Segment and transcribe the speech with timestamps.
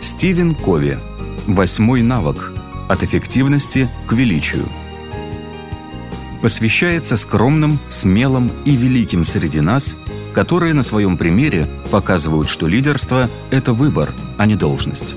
[0.00, 0.98] Стивен Кови.
[1.46, 2.52] Восьмой навык.
[2.88, 4.64] От эффективности к величию.
[6.42, 9.96] Посвящается скромным, смелым и великим среди нас,
[10.34, 15.16] которые на своем примере показывают, что лидерство– это выбор, а не должность.